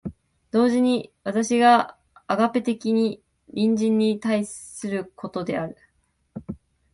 [0.49, 1.95] 同時に私が
[2.25, 5.77] アガペ的に隣人に対することである。